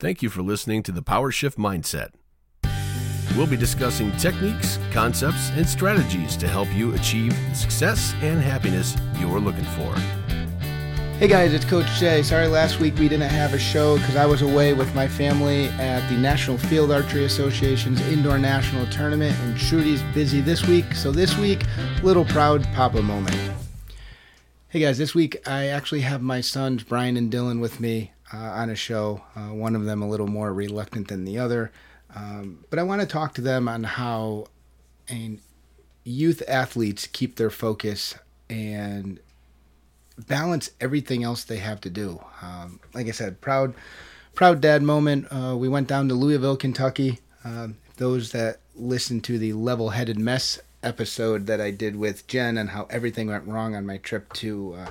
[0.00, 2.10] Thank you for listening to the Power Shift Mindset.
[3.36, 8.96] We'll be discussing techniques, concepts, and strategies to help you achieve the success and happiness
[9.18, 9.92] you're looking for.
[11.18, 12.22] Hey guys, it's Coach Jay.
[12.22, 15.66] Sorry last week we didn't have a show because I was away with my family
[15.80, 20.94] at the National Field Archery Association's Indoor National Tournament, and Trudy's busy this week.
[20.94, 21.64] So this week,
[22.04, 23.36] little proud papa moment.
[24.68, 28.36] Hey guys, this week I actually have my sons Bryan and Dylan with me uh,
[28.36, 29.22] on a show.
[29.36, 31.70] Uh, one of them a little more reluctant than the other,
[32.14, 34.46] um, but I want to talk to them on how
[35.08, 35.40] and
[36.04, 38.14] youth athletes keep their focus
[38.48, 39.20] and
[40.26, 42.20] balance everything else they have to do.
[42.42, 43.74] Um, like I said, proud,
[44.34, 45.26] proud dad moment.
[45.30, 47.20] Uh, we went down to Louisville, Kentucky.
[47.44, 52.70] Uh, those that listened to the level-headed mess episode that I did with Jen and
[52.70, 54.90] how everything went wrong on my trip to uh,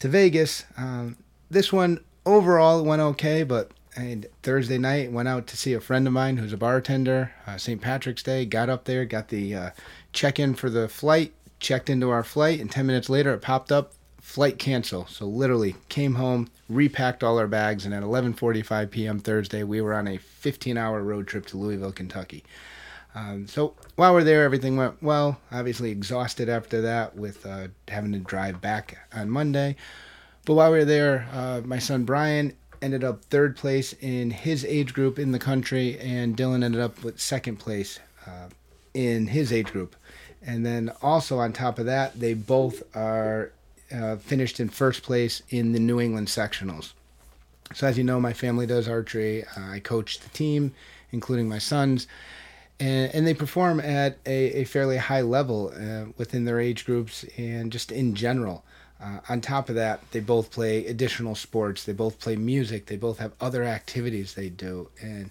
[0.00, 0.64] to Vegas.
[0.76, 1.16] Um,
[1.50, 5.80] this one overall it went okay, but I Thursday night went out to see a
[5.80, 7.32] friend of mine who's a bartender.
[7.46, 7.80] Uh, St.
[7.80, 9.70] Patrick's Day, got up there, got the uh,
[10.12, 13.72] check in for the flight, checked into our flight, and ten minutes later it popped
[13.72, 15.06] up flight cancel.
[15.06, 19.18] So literally came home, repacked all our bags, and at 11:45 p.m.
[19.18, 22.44] Thursday, we were on a 15-hour road trip to Louisville, Kentucky.
[23.14, 25.40] Um, so while we're there, everything went well.
[25.50, 29.76] Obviously exhausted after that with uh, having to drive back on Monday.
[30.48, 34.64] But while we were there, uh, my son Bryan ended up third place in his
[34.64, 38.48] age group in the country, and Dylan ended up with second place uh,
[38.94, 39.94] in his age group.
[40.40, 43.52] And then also on top of that, they both are
[43.92, 46.94] uh, finished in first place in the New England sectionals.
[47.74, 49.44] So, as you know, my family does archery.
[49.44, 50.72] Uh, I coach the team,
[51.12, 52.06] including my sons,
[52.80, 57.26] and, and they perform at a, a fairly high level uh, within their age groups
[57.36, 58.64] and just in general.
[59.00, 61.84] Uh, on top of that, they both play additional sports.
[61.84, 62.86] They both play music.
[62.86, 64.90] They both have other activities they do.
[65.00, 65.30] And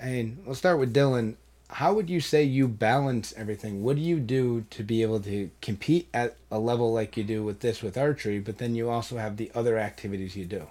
[0.00, 1.36] and we'll start with Dylan
[1.74, 3.82] how would you say you balance everything?
[3.82, 7.42] What do you do to be able to compete at a level like you do
[7.42, 10.68] with this with archery, but then you also have the other activities you do?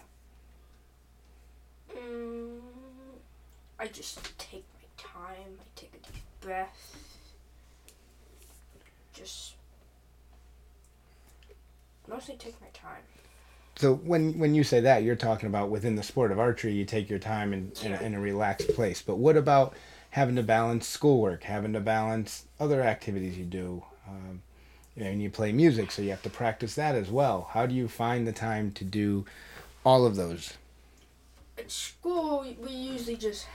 [1.93, 2.59] Mm,
[3.77, 5.57] I just take my time.
[5.59, 6.95] I take a deep breath.
[9.13, 9.52] Just
[12.13, 13.01] mostly take my time.
[13.75, 16.85] So when when you say that, you're talking about within the sport of archery, you
[16.85, 19.01] take your time in, in, a, in a relaxed place.
[19.01, 19.73] But what about
[20.13, 23.83] having to balance schoolwork, having to balance other activities you do.
[24.07, 24.43] Um,
[24.95, 27.49] you know, and you play music, so you have to practice that as well.
[27.49, 29.25] How do you find the time to do
[29.83, 30.53] all of those?
[31.57, 33.47] At school, we usually just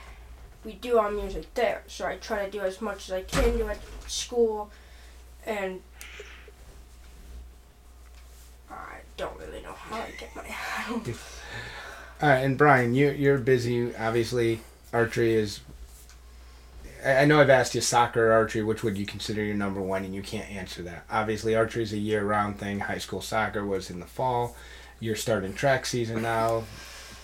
[0.65, 3.57] we do our music there, so I try to do as much as I can
[3.57, 4.69] do at school,
[5.45, 5.81] and
[8.69, 10.43] I don't really know how I get my.
[12.21, 13.95] all right, and Bryan, you you're busy.
[13.95, 14.61] Obviously,
[14.93, 15.59] archery is
[17.05, 20.03] I know I've asked you soccer or archery, which would you consider your number one,
[20.03, 21.05] and you can't answer that.
[21.09, 22.79] Obviously, archery is a year round thing.
[22.79, 24.55] High school soccer was in the fall.
[24.99, 26.63] You're starting track season now,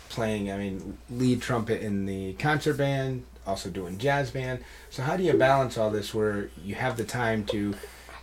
[0.09, 4.63] playing, I mean, lead trumpet in the concert band, also doing jazz band.
[4.89, 7.73] So, how do you balance all this where you have the time to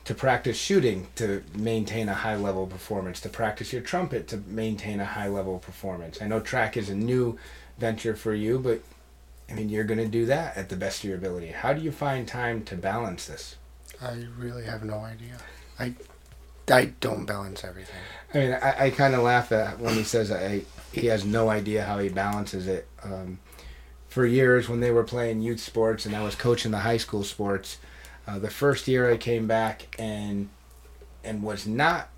[0.04, 5.00] to practice shooting to maintain a high level performance, to practice your trumpet to maintain
[5.00, 6.20] a high level performance?
[6.20, 7.38] I know track is a new
[7.78, 8.82] venture for you, but
[9.50, 11.48] I mean, you're going to do that at the best of your ability.
[11.48, 13.56] How do you find time to balance this?
[14.00, 15.38] I really have no idea.
[15.78, 15.94] I,
[16.70, 18.00] I don't balance everything.
[18.32, 20.62] I mean, I, I kind of laugh at when he says I,
[20.92, 22.88] he has no idea how he balances it.
[23.02, 23.38] Um,
[24.08, 27.24] for years, when they were playing youth sports and I was coaching the high school
[27.24, 27.78] sports,
[28.26, 30.48] uh, the first year I came back and
[31.24, 32.08] and was not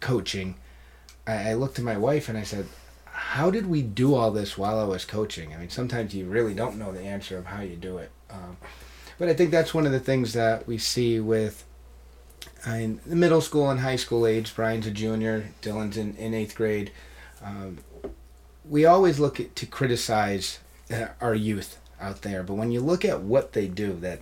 [0.00, 0.54] coaching,
[1.26, 2.66] I, I looked at my wife and I said,
[3.06, 5.52] how did we do all this while I was coaching?
[5.54, 8.10] I mean, sometimes you really don't know the answer of how you do it.
[8.30, 8.56] Um,
[9.18, 11.64] but I think that's one of the things that we see with
[12.64, 14.54] I mean, the middle school and high school age.
[14.54, 16.92] Bryan's a junior, Dylan's in, in eighth grade.
[17.42, 17.78] Um,
[18.68, 23.04] we always look at, to criticize uh, our youth out there, but when you look
[23.04, 24.20] at what they do, that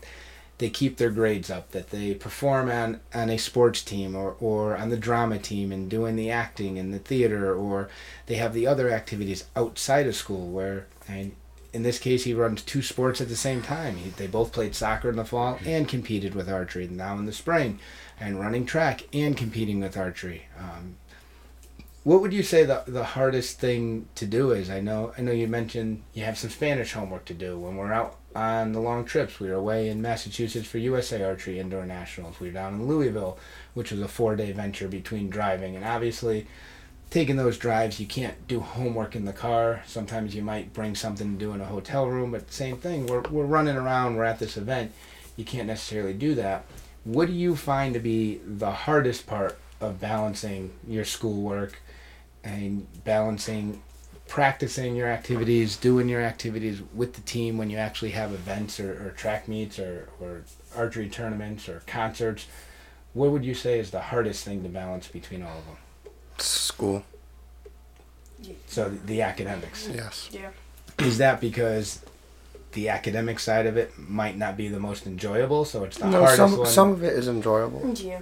[0.61, 4.77] they keep their grades up, that they perform on, on a sports team or, or
[4.77, 7.89] on the drama team and doing the acting and the theater, or
[8.27, 11.33] they have the other activities outside of school where, and
[11.73, 13.97] in this case, he runs two sports at the same time.
[13.97, 17.33] He, they both played soccer in the fall and competed with archery now in the
[17.33, 17.79] spring,
[18.19, 20.47] and running track and competing with archery.
[20.59, 20.97] Um,
[22.05, 24.69] what would you say the the hardest thing to do is?
[24.69, 27.93] I know I know you mentioned you have some Spanish homework to do when we're
[27.93, 29.41] out on the long trips.
[29.41, 32.39] We were away in Massachusetts for USA Archery Indoor Nationals.
[32.41, 33.39] We were down in Louisville,
[33.75, 35.77] which was a four day venture between driving.
[35.77, 36.47] And obviously,
[37.11, 39.83] taking those drives, you can't do homework in the car.
[39.87, 43.07] Sometimes you might bring something to do in a hotel room, but same thing.
[43.07, 44.93] We're, we're running around, we're at this event.
[45.37, 46.65] You can't necessarily do that.
[47.05, 51.81] What do you find to be the hardest part of balancing your schoolwork
[52.45, 53.83] and balancing
[54.31, 58.93] practicing your activities, doing your activities with the team when you actually have events or,
[58.93, 60.43] or track meets or, or
[60.77, 62.47] archery tournaments or concerts?
[63.13, 65.77] What would you say is the hardest thing to balance between all of them?
[66.39, 67.05] School.
[68.69, 69.89] So the, the academics.
[69.93, 70.31] Yes.
[70.33, 70.51] Yeah.
[71.01, 72.01] Is that because
[72.73, 76.21] the academic side of it might not be the most enjoyable, so it's the No,
[76.21, 76.67] hardest some one?
[76.69, 77.93] some of it is enjoyable.
[77.97, 78.21] Yeah.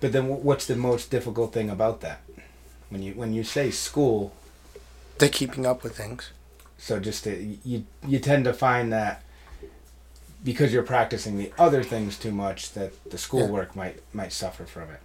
[0.00, 2.20] But then, what's the most difficult thing about that?
[2.92, 4.34] When you when you say school,
[5.18, 6.30] They're keeping up with things.
[6.76, 9.22] so just to, you you tend to find that
[10.44, 14.90] because you're practicing the other things too much, that the schoolwork might might suffer from
[14.90, 15.00] it.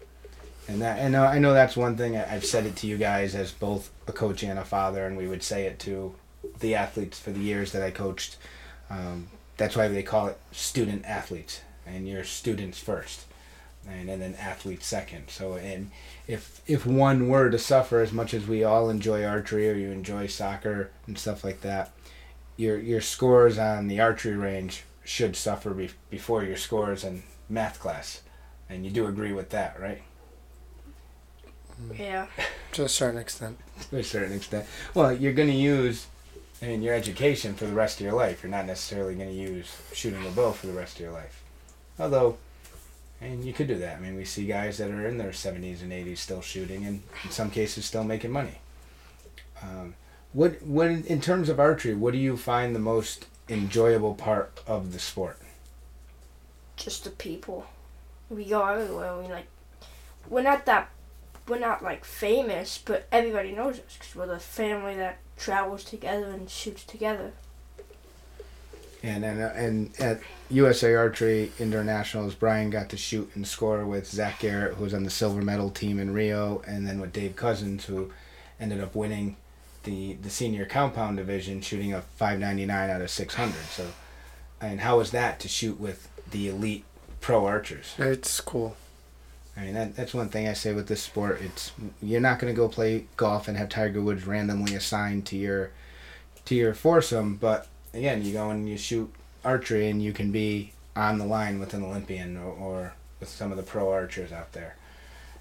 [0.68, 3.54] And that and I know that's one thing I've said it to you guys as
[3.54, 6.14] both a coach and a father, and we would say it to
[6.60, 8.36] the athletes for the years that I coached.
[8.90, 13.26] Um, that's why they call it student athletes, and you're students first,
[13.90, 15.30] and, and then athletes second.
[15.30, 15.92] So, and
[16.28, 19.92] if if one were to suffer as much as we all enjoy archery or you
[19.92, 21.92] enjoy soccer and stuff like that,
[22.56, 27.80] your your scores on the archery range should suffer be, before your scores in math
[27.80, 28.22] class,
[28.70, 30.02] and you do agree with that, right?
[31.98, 32.28] Yeah.
[32.74, 33.58] To a certain extent.
[33.90, 34.68] to a certain extent.
[34.94, 36.06] Well, you're going to use
[36.62, 38.44] in your education for the rest of your life.
[38.44, 41.44] You're not necessarily going to use shooting a bow for the rest of your life.
[41.98, 42.38] Although,
[43.20, 43.98] and you could do that.
[43.98, 47.02] I mean, we see guys that are in their 70s and 80s still shooting, and
[47.24, 48.60] in some cases still making money.
[49.62, 49.96] Um,
[50.34, 54.94] what, what in terms of archery, what do you find the most enjoyable part of
[54.94, 55.40] the sport?
[56.76, 57.66] Just the people.
[58.30, 59.18] We go everywhere.
[59.18, 59.48] We like.
[60.30, 60.90] We're not that.
[61.48, 66.28] We're not like famous, but everybody knows us because we're the family that travels together
[66.28, 67.32] and shoots together.
[69.04, 74.40] And and, and at USA Archery Internationals, Bryan got to shoot and score with Zach
[74.40, 77.86] Garrett, who was on the silver medal team in Rio, and then with Dave Cousins,
[77.86, 78.12] who
[78.60, 79.36] ended up winning
[79.84, 83.54] the the senior compound division, shooting a 599 out of 600.
[83.66, 83.88] So,
[84.62, 86.86] and how was that to shoot with the elite
[87.22, 87.94] pro archers?
[87.98, 88.76] It's cool.
[89.56, 91.42] I mean, that, that's one thing I say with this sport.
[91.42, 91.72] It's
[92.02, 95.72] you're not going to go play golf and have Tiger Woods randomly assigned to your
[96.46, 97.68] to your foursome, but
[97.98, 99.12] again, you go and you shoot
[99.44, 103.52] archery, and you can be on the line with an Olympian or, or with some
[103.52, 104.76] of the pro archers out there.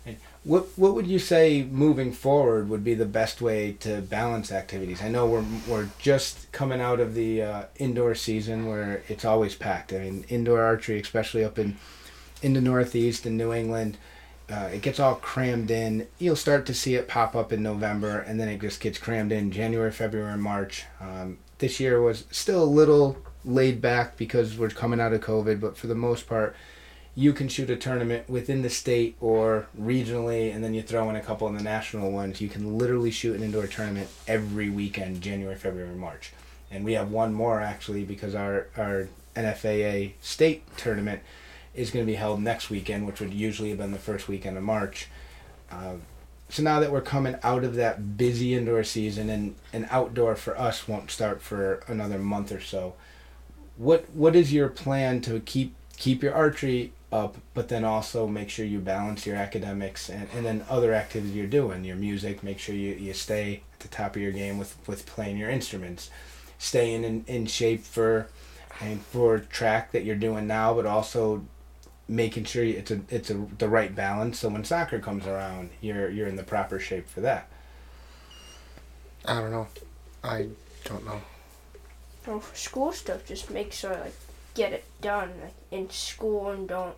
[0.05, 4.53] And what what would you say moving forward would be the best way to balance
[4.53, 5.03] activities?
[5.03, 9.57] I know we're we're just coming out of the uh, indoor season where it's always
[9.57, 9.93] packed.
[9.93, 11.77] I mean, indoor archery, especially up in
[12.43, 13.99] in the Northeast and New England,
[14.51, 16.07] uh, it gets all crammed in.
[16.19, 19.33] You'll start to see it pop up in November, and then it just gets crammed
[19.33, 20.85] in January, February, March.
[21.01, 25.61] Um, this year was still a little laid back because we're coming out of COVID,
[25.61, 26.55] but for the most part,
[27.15, 31.17] you can shoot a tournament within the state or regionally, and then you throw in
[31.17, 32.41] a couple of the national ones.
[32.41, 36.33] You can literally shoot an indoor tournament every weekend, January, February, March.
[36.71, 41.23] And we have one more actually because our, our NFAA state tournament
[41.77, 44.57] is going to be held next weekend, which would usually have been the first weekend
[44.57, 45.09] of March.
[45.71, 45.95] Uh,
[46.49, 50.59] so now that we're coming out of that busy indoor season and, and outdoor for
[50.59, 52.95] us won't start for another month or so,
[53.77, 58.51] what what is your plan to keep keep your archery up, but then also make
[58.51, 62.59] sure you balance your academics and, and then other activities you're doing, your music, make
[62.59, 66.11] sure you, you stay at the top of your game with, with playing your instruments,
[66.59, 68.29] staying in, in shape for
[68.81, 71.45] and for track that you're doing now, but also
[72.09, 74.39] making sure it's a it's a the right balance.
[74.39, 77.49] So when soccer comes around, you're you're in the proper shape for that.
[79.25, 79.69] I don't know.
[80.23, 80.49] I
[80.85, 81.21] don't know.
[82.27, 84.15] Well, school stuff, just make sure like
[84.55, 86.97] get it done like in school and don't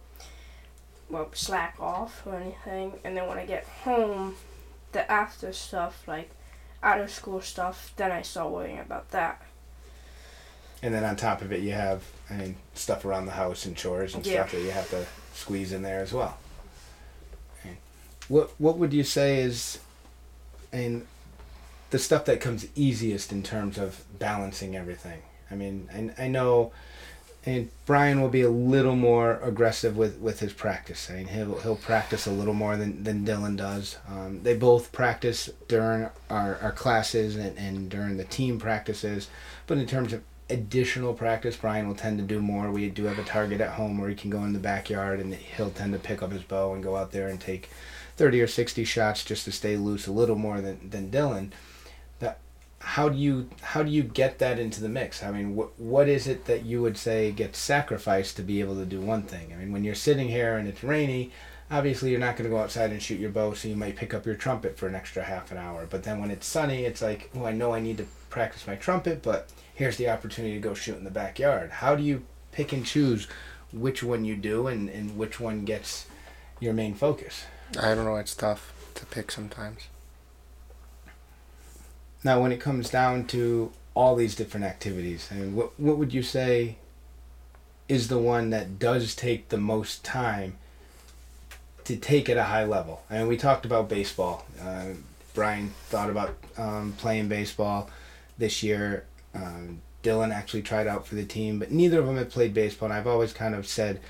[1.10, 2.98] well slack off or anything.
[3.04, 4.36] And then when I get home,
[4.92, 6.30] the after stuff like
[6.82, 9.42] out of school stuff, then I start worrying about that.
[10.82, 13.76] And then on top of it, you have I mean stuff around the house and
[13.76, 14.35] chores and Yeah.
[14.35, 16.38] stuff that you have to squeeze in there as well.
[17.64, 17.76] And
[18.28, 19.78] what what would you say is,
[20.73, 21.06] and
[21.90, 25.23] the stuff that comes easiest in terms of balancing everything?
[25.50, 26.73] I mean, I, I know,
[27.47, 31.08] and Bryan will be a little more aggressive with, with his practice.
[31.11, 33.97] I mean, he'll he'll practice a little more than, than Dylan does.
[34.08, 39.28] Um, they both practice during our, our classes and, and during the team practices,
[39.66, 42.70] but in terms of additional practice, Bryan will tend to do more.
[42.70, 45.34] We do have a target at home where he can go in the backyard and
[45.34, 47.68] he'll tend to pick up his bow and go out there and take
[48.16, 51.50] 30 or 60 shots just to stay loose a little more than, than Dylan.
[52.18, 52.38] That
[52.80, 55.22] how do you how do you get that into the mix?
[55.22, 58.76] I mean, what what is it that you would say gets sacrificed to be able
[58.76, 59.52] to do one thing?
[59.52, 61.30] I mean, when you're sitting here and it's rainy,
[61.70, 64.14] obviously you're not going to go outside and shoot your bow, so you might pick
[64.14, 65.86] up your trumpet for an extra half an hour.
[65.88, 68.76] But then when it's sunny, it's like, oh, I know I need to practice my
[68.76, 71.70] trumpet, but here's the opportunity to go shoot in the backyard.
[71.70, 73.28] How do you pick and choose
[73.73, 76.06] which one you do and, and which one gets
[76.58, 77.44] your main focus?
[77.78, 78.16] I don't know.
[78.16, 79.87] It's tough to pick sometimes.
[82.25, 86.12] Now, when it comes down to all these different activities, I mean, what what would
[86.12, 86.78] you say
[87.88, 90.58] is the one that does take the most time
[91.85, 93.02] to take at a high level?
[93.08, 94.44] I mean, we talked about baseball.
[94.61, 94.87] Uh,
[95.35, 97.88] Bryan thought about um, playing baseball
[98.38, 99.04] this year.
[99.38, 102.87] Um, Dylan actually tried out for the team, but neither of them had played baseball.
[102.87, 104.00] And I've always kind of said,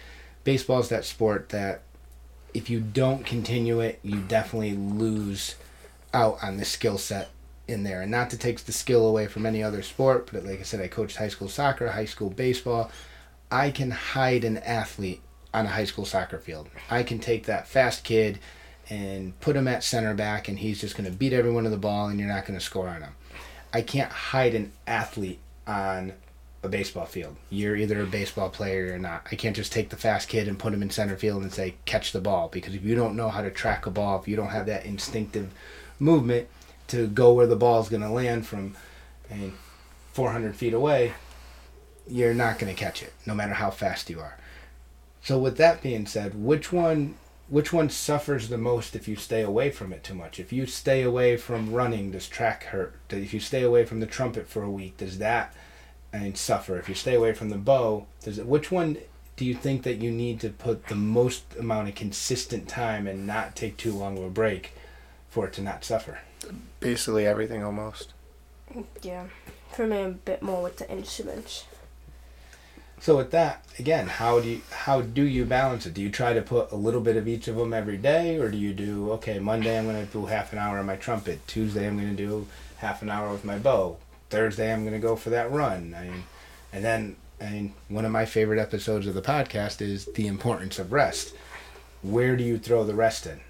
[0.45, 1.83] baseball is that sport that
[2.55, 5.55] if you don't continue it, you definitely lose
[6.15, 7.31] out on the skill set
[7.67, 8.03] in there.
[8.03, 10.81] And not to take the skill away from any other sport, but like I said,
[10.81, 12.91] I coached high school soccer, high school baseball.
[13.51, 15.21] I can hide an athlete
[15.53, 16.69] on a high school soccer field.
[16.91, 18.39] I can take that fast kid
[18.91, 21.77] and put him at center back, and he's just going to beat everyone to the
[21.77, 23.13] ball, and you're not going to score on him.
[23.73, 26.13] I can't hide an athlete on
[26.63, 27.37] a baseball field.
[27.51, 29.27] You're either a baseball player or not.
[29.31, 31.75] I can't just take the fast kid and put him in center field and say
[31.85, 34.37] catch the ball because if you don't know how to track a ball, if you
[34.37, 35.53] don't have that instinctive
[35.99, 36.49] movement
[36.89, 38.75] to go where the ball is going to land from
[39.31, 39.55] I mean,
[40.13, 41.13] 400 feet away,
[42.07, 44.37] you're not going to catch it no matter how fast you are.
[45.23, 47.17] So with that being said, which one
[47.49, 50.39] which one suffers the most if you stay away from it too much?
[50.39, 52.95] If you stay away from running, does track hurt?
[53.11, 55.55] If you stay away from the trumpet for a week, does that
[56.13, 56.79] I mean, suffer?
[56.79, 58.47] If you stay away from the bow, does it?
[58.47, 58.99] Which one
[59.37, 63.27] do you think that you need to put the most amount of consistent time and
[63.27, 64.73] not take too long of a break
[65.29, 66.21] for it to not suffer?
[66.81, 68.13] Basically everything almost.
[69.03, 69.27] Yeah,
[69.73, 71.65] for me a bit more with the instruments.
[73.01, 75.95] So with that, again, how do you how do you balance it?
[75.95, 78.51] Do you try to put a little bit of each of them every day, or
[78.51, 79.39] do you do okay?
[79.39, 81.47] Monday I'm going to do half an hour on my trumpet.
[81.47, 82.47] Tuesday I'm going to do
[82.79, 83.99] half an hour with my bow.
[84.31, 85.95] Thursday I'm going to go for that run.
[85.97, 86.25] I mean,
[86.73, 90.79] and then I mean, one of my favorite episodes of the podcast is the importance
[90.79, 91.35] of rest.
[92.03, 93.41] Where do you throw the rest in?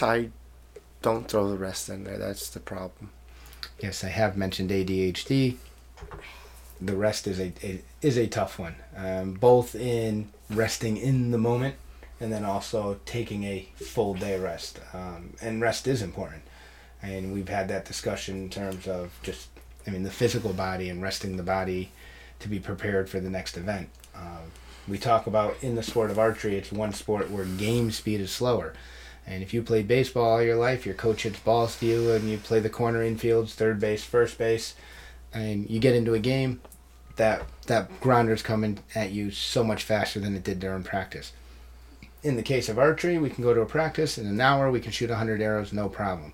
[0.00, 0.30] I
[1.02, 2.18] don't throw the rest in there.
[2.18, 3.10] That's the problem.
[3.80, 5.56] Yes, I have mentioned ADHD.
[6.80, 11.38] The rest is a, a is a tough one, um, both in resting in the
[11.38, 11.74] moment
[12.20, 14.78] and then also taking a full day rest.
[14.92, 16.42] Um, and rest is important,
[17.02, 19.48] and we've had that discussion in terms of just,
[19.86, 21.90] I mean, the physical body and resting the body
[22.40, 23.88] to be prepared for the next event.
[24.14, 24.52] Um,
[24.86, 28.30] we talk about in the sport of archery, it's one sport where game speed is
[28.30, 28.74] slower.
[29.26, 32.28] And if you played baseball all your life, your coach hits balls to you, and
[32.28, 34.74] you play the corner infields, third base, first base,
[35.32, 36.60] and you get into a game,
[37.16, 41.32] that that grounder's coming at you so much faster than it did during practice.
[42.22, 44.80] In the case of archery, we can go to a practice in an hour, we
[44.80, 46.32] can shoot 100 arrows, no problem.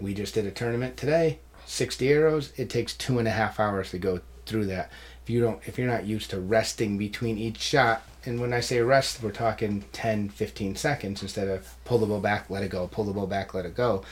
[0.00, 2.52] We just did a tournament today, 60 arrows.
[2.56, 4.90] It takes two and a half hours to go through that.
[5.22, 8.60] If you don't, if you're not used to resting between each shot, and when I
[8.60, 12.70] say rest, we're talking 10, 15 seconds instead of pull the bow back, let it
[12.70, 14.04] go, pull the bow back, let it go.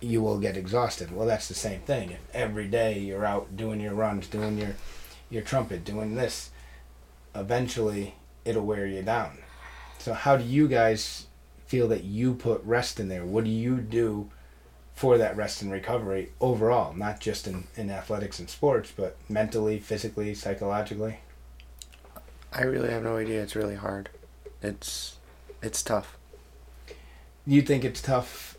[0.00, 1.14] You will get exhausted.
[1.14, 2.10] Well, that's the same thing.
[2.10, 4.74] If every day you're out doing your runs, doing your
[5.28, 6.50] your trumpet, doing this,
[7.34, 8.14] eventually
[8.44, 9.38] it'll wear you down.
[9.98, 11.26] So how do you guys
[11.66, 13.24] feel that you put rest in there?
[13.24, 14.30] What do you do
[14.94, 19.78] for that rest and recovery overall, not just in, in athletics and sports, but mentally,
[19.78, 21.20] physically, psychologically?
[22.52, 23.42] I really have no idea.
[23.42, 24.10] It's really hard.
[24.62, 25.16] It's
[25.62, 26.16] it's tough.
[27.46, 28.58] You think it's tough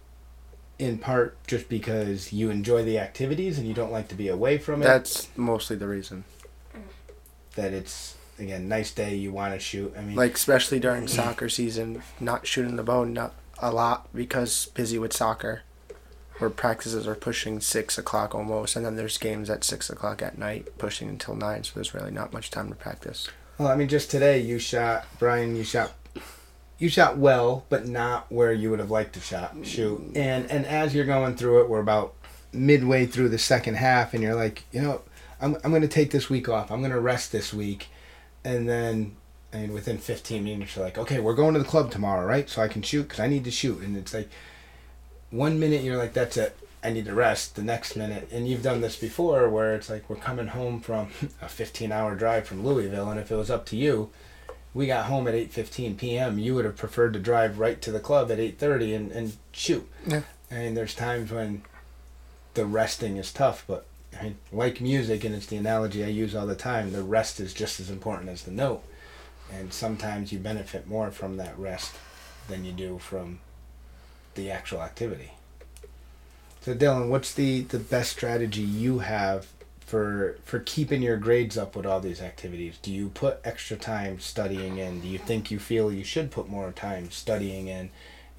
[0.82, 4.58] in part just because you enjoy the activities and you don't like to be away
[4.58, 4.86] from it?
[4.86, 6.24] That's mostly the reason.
[7.56, 9.94] that it's again nice day you want to shoot.
[9.98, 14.68] I mean, Like especially during soccer season, not shooting the bow not a lot because
[14.74, 15.62] busy with soccer.
[16.40, 20.40] Where practices are pushing six o'clock almost, and then there's games at six o'clock at
[20.40, 21.64] night, pushing until nine.
[21.64, 23.30] So there's really not much time to practice.
[23.60, 25.56] well, I mean, just today you shot Bryan.
[25.56, 25.92] You shot.
[26.82, 30.02] You shot well, but not where you would have liked to shot shoot.
[30.16, 32.16] And and as you're going through it, we're about
[32.52, 35.02] midway through the second half, and you're like, you know,
[35.40, 36.72] I'm I'm to take this week off.
[36.72, 37.90] I'm to rest this week,
[38.44, 39.16] and then
[39.54, 42.50] and within 15 minutes you're like, okay, we're going to the club tomorrow, right?
[42.50, 43.82] So I can shoot because I need to shoot.
[43.82, 44.30] And it's like
[45.30, 46.58] one minute you're like, that's it.
[46.84, 47.58] I need to rest.
[47.58, 51.10] The next minute, and you've done this before, where it's like we're coming home from
[51.44, 54.10] a 15 hour drive from Louisville, and if it was up to you,
[54.74, 58.00] we got home at 8.15 p.m you would have preferred to drive right to the
[58.00, 59.88] club at 8.30 and, and shoot.
[60.06, 60.22] Yeah.
[60.50, 61.64] and there's times when
[62.54, 63.86] the resting is tough but
[64.20, 67.40] I mean, like music and it's the analogy i use all the time the rest
[67.40, 68.84] is just as important as the note.
[69.54, 71.96] And sometimes you benefit more from that rest
[72.48, 73.40] than you do from
[74.36, 75.32] the actual activity.
[76.62, 79.48] So dylan what's the the best strategy you have
[79.92, 82.78] for for keeping your grades up with all these activities?
[82.82, 85.02] Do you put extra time studying in?
[85.02, 87.90] Do you think you feel you should put more time studying in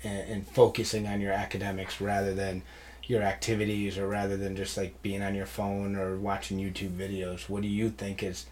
[0.03, 2.63] and, and focusing on your academics rather than
[3.05, 7.51] your activities or rather than just like being on your phone or watching youtube videos?
[7.51, 8.47] What do you think is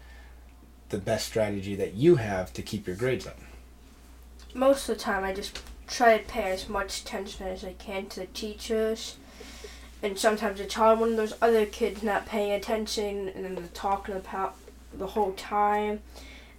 [0.89, 3.39] the best strategy that you have to keep your grades up?
[4.53, 8.05] Most of the time I just try to pay as much attention as I can
[8.09, 9.15] to the teachers.
[10.03, 14.15] And sometimes it's hard when there's other kids not paying attention and then they're talking
[14.15, 14.55] about
[14.93, 16.01] the whole time.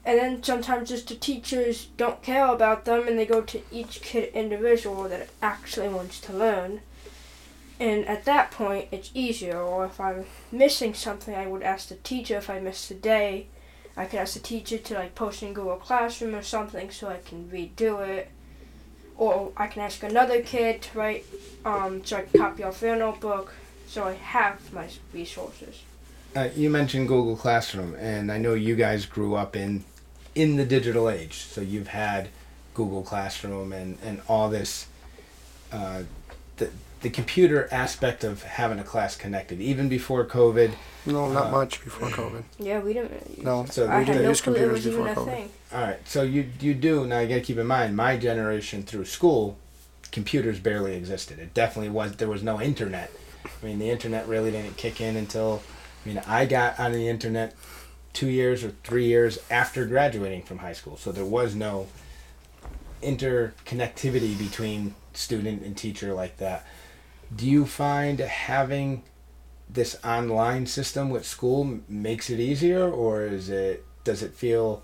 [0.05, 4.03] And then sometimes just the teachers don't care about them and they go to each
[4.03, 6.81] kid individual that actually wants to learn.
[7.79, 9.61] And at that point, it's easier.
[9.61, 13.47] Or if I'm missing something, I would ask the teacher if I missed a day.
[13.97, 17.19] I could ask the teacher to like post in Google Classroom or something so I
[17.19, 18.31] can redo it.
[19.17, 21.25] Or I can ask another kid to write,
[21.65, 23.53] um, so I can copy off their notebook.
[23.87, 25.83] So I have my resources.
[26.35, 29.85] uh, you mentioned google classroom and i know you guys grew up in
[30.35, 32.29] in the digital age so you've had
[32.73, 34.87] google classroom and and all this
[35.73, 36.03] uh,
[36.57, 36.71] the,
[37.03, 40.73] the computer aspect of having a class connected even before covid
[41.05, 42.45] No, not Uh, much before COVID.
[42.59, 44.87] Yeah, we didn't really use No, So I we had didn't no use computers was
[44.87, 45.35] even before COVID.
[45.35, 45.51] thing.
[45.73, 47.19] All right, so you you do now.
[47.21, 49.57] You got to keep in mind, my generation through school,
[50.13, 51.39] computers barely existed.
[51.41, 52.13] It definitely was.
[52.17, 53.11] There was no internet.
[53.45, 55.63] I mean, the internet really didn't kick in until,
[56.05, 57.55] I mean, I got on the internet
[58.13, 60.97] two years or three years after graduating from high school.
[60.97, 61.89] So there was no
[63.03, 66.65] interconnectivity between student and teacher like that.
[67.35, 69.03] Do you find having
[69.71, 74.83] this online system with school makes it easier, or is it does it feel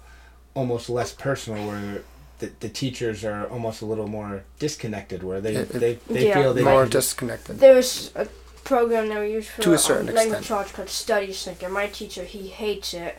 [0.54, 2.02] almost less personal, where
[2.39, 6.28] the, the teachers are almost a little more disconnected, where they It- it- they, they
[6.28, 6.34] Yeah.
[6.43, 7.58] feel they More can- disconnected.
[7.58, 8.26] There's a
[8.65, 10.58] program that we use for To a certain um, language extent.
[10.58, 13.19] arts called Study Sync, my teacher he hates it,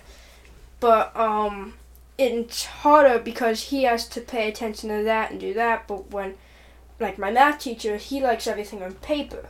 [0.79, 1.73] but um,
[2.17, 5.87] it's harder because he has to pay attention to that and do that.
[5.87, 6.35] But when,
[6.99, 9.47] like my math teacher, he likes everything on paper,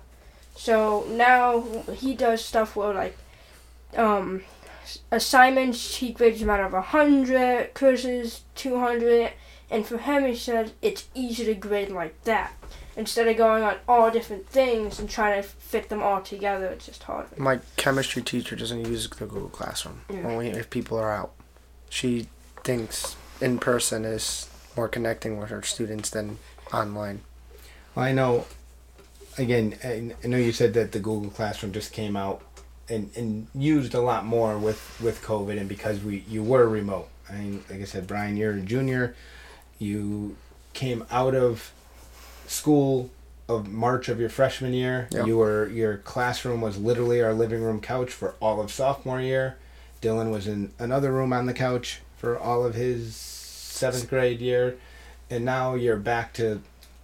[0.55, 1.61] so now
[1.93, 3.17] he does stuff where like,
[3.95, 4.43] um,
[5.11, 9.31] assignments he grades them out of a hundred, quizzes two hundred,
[9.69, 12.53] and for him he said it's easy to grade like that
[12.99, 16.85] instead of going on all different things and trying to fit them all together, it's
[16.85, 17.29] just harder.
[17.37, 20.01] My chemistry teacher doesn't use the Google Classroom.
[20.09, 20.27] Yeah.
[20.27, 21.33] Only if people are out.
[21.89, 22.27] She
[22.63, 26.39] thinks in person is more connecting with her students than
[26.73, 27.21] online.
[27.95, 28.45] Well, I know.
[29.37, 32.41] Again, I I know you said that the Google Classroom just came out
[32.89, 37.07] and, and used a lot more with, with COVID, and because we you were remote.
[37.29, 39.15] I mean, like I said, Bryan, you're a junior.
[39.77, 40.35] You
[40.73, 41.71] came out of
[42.47, 43.11] school
[43.47, 45.07] of March of your freshman year.
[45.11, 45.25] Yeah.
[45.25, 49.57] You were your classroom was literally our living room couch for all of sophomore year.
[50.01, 54.77] Dylan was in another room on the couch for all of his seventh grade year,
[55.29, 56.61] and now you're back to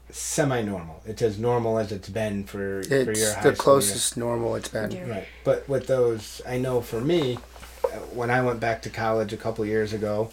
[0.10, 1.02] semi-normal.
[1.06, 4.70] It's as normal as it's been for for your It's the school closest normal it's
[4.70, 4.92] been.
[4.92, 5.10] Yeah.
[5.10, 7.38] Right, but with those, I know for me,
[7.86, 10.32] uh, when I went back to college a couple years ago,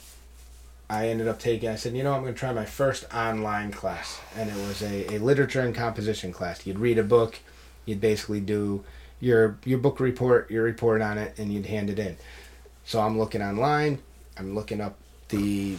[0.89, 1.69] I ended up taking.
[1.69, 4.83] I said, you know, I'm going to try my first online class, and it was
[4.83, 6.67] a, a literature and composition class.
[6.67, 7.39] You'd read a book,
[7.87, 8.85] you'd basically do
[9.21, 12.17] your your book report, your report on it, and you'd hand it in.
[12.85, 14.01] So I'm looking online.
[14.37, 14.97] I'm looking up
[15.29, 15.77] the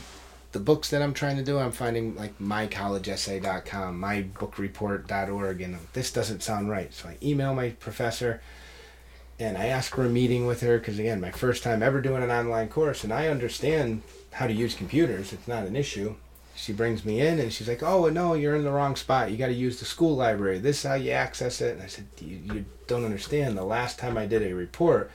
[0.54, 1.60] the books that I'm trying to do.
[1.60, 6.94] I'm finding like mycollegeessay.com, mybookraport.org, and this doesn't sound right.
[6.94, 8.42] So I email my professor
[9.40, 12.24] and I ask for a meeting with her because again, my first time ever doing
[12.24, 15.34] an online course, and I understand how to use computers.
[15.34, 16.16] It's not an issue.
[16.56, 19.32] She brings me in and she's like, "Oh no, you're in the wrong spot.
[19.32, 20.60] You got to use the school library.
[20.60, 23.58] This is how you access it." And I said, "You, you don't understand.
[23.58, 25.10] The last time I did a report,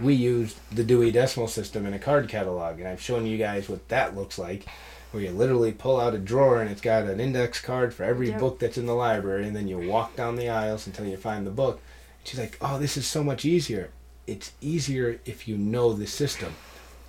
[0.00, 3.68] we used the Dewey Decimal System in a card catalog, and I've shown you guys
[3.68, 4.64] what that looks like."
[5.10, 8.28] Where you literally pull out a drawer and it's got an index card for every
[8.28, 8.40] Yep.
[8.40, 11.46] book that's in the library, and then you walk down the aisles until you find
[11.46, 11.80] the book.
[12.24, 13.88] She's like, "Oh, this is so much easier.
[14.26, 16.54] It's easier if you know the system."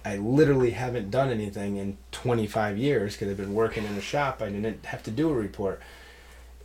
[0.05, 4.41] I literally haven't done anything in 25 years because I've been working in a shop.
[4.41, 5.81] I didn't have to do a report.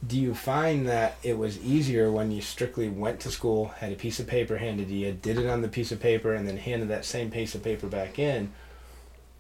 [0.06, 3.96] Do you find that it was easier when you strictly went to school, had a
[3.96, 6.56] piece of paper handed to you, did it on the piece of paper, and then
[6.56, 8.52] handed that same piece of paper back in?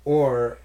[0.04, 0.58] Or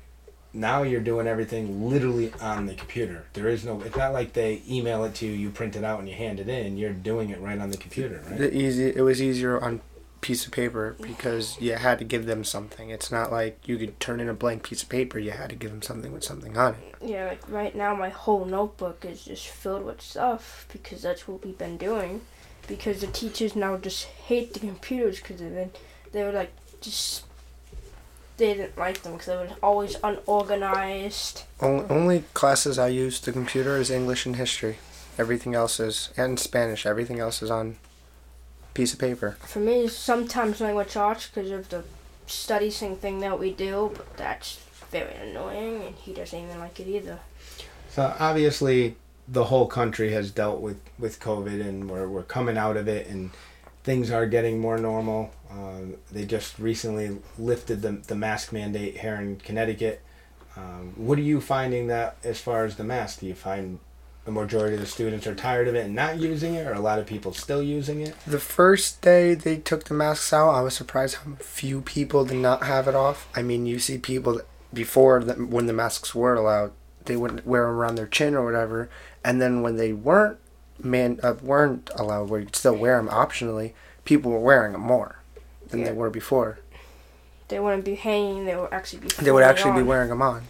[0.54, 3.26] now you're doing everything literally on the computer.
[3.34, 3.82] There is no.
[3.82, 6.40] It's not like they email it to you, you print it out, and you hand
[6.40, 6.78] it in.
[6.78, 8.38] You're doing it right on the computer, right?
[8.38, 8.88] The easy.
[8.96, 9.82] It was easier on
[10.22, 12.90] piece of paper because you had to give them something.
[12.90, 15.20] It's not like you could turn in a blank piece of paper.
[15.20, 16.96] You had to give them something with something on it.
[17.02, 21.46] Yeah, like right now my whole notebook is just filled with stuff because that's what
[21.46, 22.22] we've been doing.
[22.68, 25.72] Because the teachers now just hate the computers because they've been,
[26.12, 26.52] they were like
[26.82, 27.24] just
[28.38, 31.44] they didn't like them because they were always unorganized.
[31.60, 34.78] Only, only classes I use the computer is English and history.
[35.18, 36.86] Everything else is and Spanish.
[36.86, 37.76] Everything else is on
[38.74, 39.38] piece of paper.
[39.42, 41.84] For me, it's sometimes language arts because of the
[42.28, 44.60] study thing thing that we do, but that's
[44.92, 47.20] very annoying, and he doesn't even like it either.
[47.90, 48.96] So obviously,
[49.28, 53.08] the whole country has dealt with with COVID, and we're we're coming out of it,
[53.08, 53.32] and
[53.84, 55.32] things are getting more normal.
[55.50, 60.02] Um, they just recently lifted the the mask mandate here in Connecticut.
[60.56, 63.20] Um, what are you finding that as far as the mask?
[63.20, 63.80] Do you find
[64.26, 66.80] the majority of the students are tired of it and not using it, or a
[66.80, 68.16] lot of people still using it?
[68.28, 72.38] The first day they took the masks out, I was surprised how few people did
[72.38, 73.28] not have it off.
[73.36, 74.42] I mean, you see people
[74.74, 76.72] before the, when the masks were allowed,
[77.06, 78.90] they wouldn't wear them around their chin or whatever,
[79.24, 80.38] and then when they weren't
[80.82, 83.74] man uh, weren't allowed, where you'd still wear them optionally,
[84.06, 85.20] people were wearing them more
[85.70, 85.88] than Yeah.
[85.88, 86.60] they were before.
[87.48, 89.08] They wouldn't be hanging; they would actually be.
[89.08, 90.44] They would floating actually be wearing them on.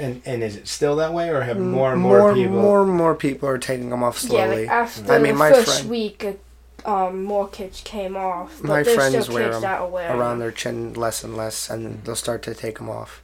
[0.00, 2.52] And and is it still that way, or have more and more, more, people?
[2.56, 4.64] more and more people are taking them off slowly.
[4.64, 6.26] Yeah, like after I mean, the my first friend- week,
[6.86, 9.88] um, more kids came off, but My there's friends still wear kids them that are
[9.88, 10.38] wearing around them.
[10.40, 13.22] their chin less and less, and they'll start to take them off.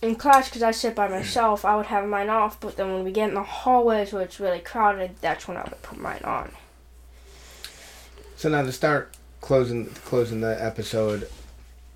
[0.00, 1.64] in class because I sit by myself.
[1.64, 4.38] I would have mine off, but then when we get in the hallways where it's
[4.38, 6.52] really crowded, that's when I would put mine on.
[8.36, 11.28] So now to start closing closing the episode,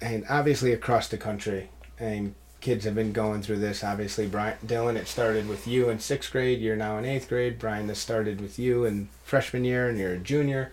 [0.00, 3.84] and obviously across the country, and kids have been going through this.
[3.84, 6.60] Obviously, Bryan Dylan, it started with you in sixth grade.
[6.60, 7.58] You're now in eighth grade.
[7.58, 10.72] Bryan, this started with you in freshman year, and you're a junior.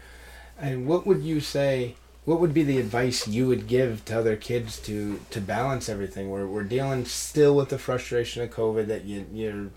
[0.57, 1.95] And what would you say?
[2.25, 6.29] What would be the advice you would give to other kids to to balance everything?
[6.29, 8.87] We're we're dealing still with the frustration of COVID.
[8.87, 9.69] That you you're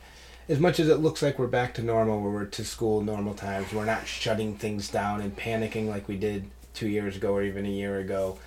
[0.48, 3.32] as much as it looks like we're back to normal, where we're to school normal
[3.32, 7.42] times, we're not shutting things down and panicking like we did two years ago or
[7.42, 8.38] even a year ago.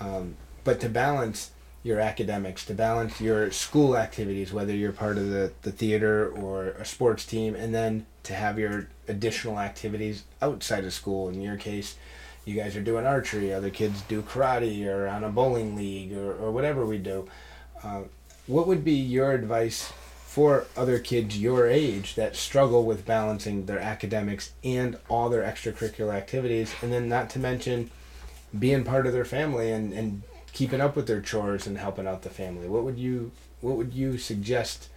[0.00, 1.50] Um, but to balance
[1.84, 6.68] your academics, to balance your school activities, whether you're part of the, the theater or
[6.70, 11.28] a sports team, and then to have your additional activities outside of school.
[11.28, 11.96] In your case,
[12.46, 16.34] you guys are doing archery, other kids do karate or on a bowling league or,
[16.34, 17.28] or whatever we do.
[17.82, 18.02] Uh,
[18.46, 19.92] what would be your advice
[20.26, 26.12] for other kids your age that struggle with balancing their academics and all their extracurricular
[26.12, 27.90] activities and then not to mention
[28.58, 30.22] being part of their family and, and
[30.54, 33.92] keeping up with their chores and helping out the family what would you what would
[33.92, 34.88] you suggest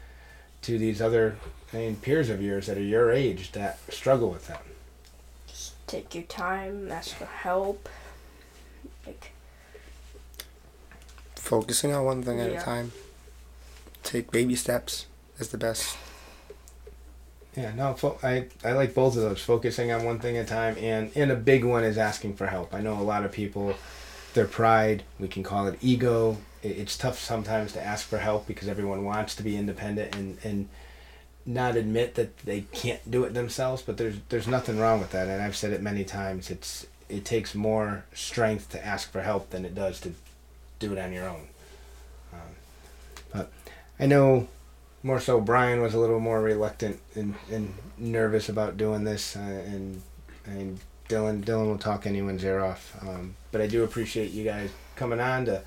[0.61, 1.35] to these other
[1.73, 4.63] I mean, peers of yours that are your age that struggle with that
[5.47, 7.89] Just take your time, ask for help.
[9.05, 9.31] Like,
[11.35, 12.61] Focusing on one thing at Yeah.
[12.61, 12.91] a time.
[14.03, 15.05] Take baby steps
[15.39, 15.97] is the best.
[17.55, 19.41] Yeah, no, fo- I I like both of those.
[19.41, 22.47] Focusing on one thing at a time, and and a big one is asking for
[22.47, 22.73] help.
[22.73, 23.75] I know a lot of people,
[24.37, 26.37] their pride, we can call it ego.
[26.63, 30.69] It's tough sometimes to ask for help because everyone wants to be independent and and
[31.45, 33.81] not admit that they can't do it themselves.
[33.81, 36.49] But there's there's nothing wrong with that, and I've said it many times.
[36.49, 40.13] It's it takes more strength to ask for help than it does to
[40.79, 41.47] do it on your own.
[42.33, 42.55] Um,
[43.33, 43.51] but
[43.99, 44.47] I know
[45.03, 49.39] more so Bryan was a little more reluctant and, and nervous about doing this uh,
[49.39, 50.01] and
[50.45, 54.69] and Dylan Dylan will talk anyone's ear off um, but I do appreciate you guys
[54.95, 55.63] coming on to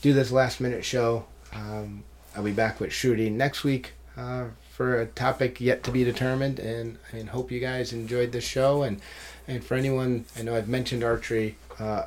[0.00, 2.02] do this last minute show um,
[2.34, 6.58] I'll be back with Shruti next week uh, for a topic yet to be determined
[6.58, 9.02] and and hope you guys enjoyed the show and
[9.46, 12.04] and for anyone I know I've mentioned archery uh,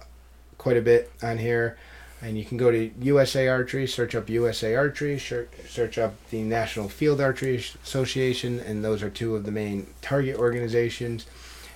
[0.58, 1.78] quite a bit on here
[2.24, 6.44] and you can go to USA Archery, search up USA Archery, search, search up the
[6.44, 11.26] National Field Archery Association, and those are two of the main target organizations.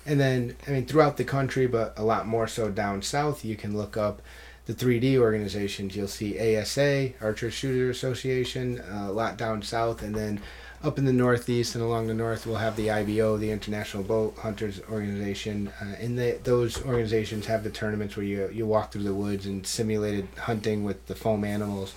[0.06, 3.56] And then, I mean, throughout the country, but a lot more so down south, you
[3.56, 4.22] can look up
[4.66, 5.96] the 3D organizations.
[5.96, 10.42] You'll see ASA, Archer Shooter Association, uh, a lot down south, and then
[10.84, 14.34] up in the northeast and along the north, we'll have the IBO, the International Bow
[14.38, 19.14] Hunters Organization, uh, and those organizations have the tournaments where you you walk through the
[19.14, 21.94] woods and simulated hunting with the foam animals.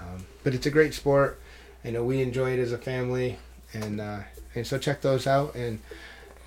[0.00, 1.40] Um, but it's a great sport.
[1.84, 3.38] I know we enjoy it as a family,
[3.74, 4.20] and uh,
[4.54, 5.54] and so check those out.
[5.54, 5.80] And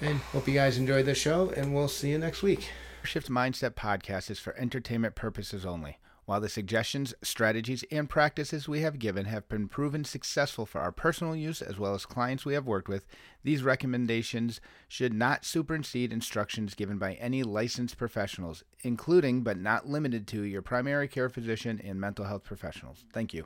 [0.02, 1.50] and hope you guys enjoyed the show.
[1.52, 2.70] And we'll see you next week.
[3.04, 5.98] Shift Mindset podcast is for entertainment purposes only.
[6.26, 10.92] While the suggestions, strategies, and practices we have given have been proven successful for our
[10.92, 13.06] personal use as well as clients we have worked with,
[13.44, 20.26] these recommendations should not supersede instructions given by any licensed professionals, including but not limited
[20.30, 23.06] to your primary care physician and mental health professionals.
[23.14, 23.46] Thank you.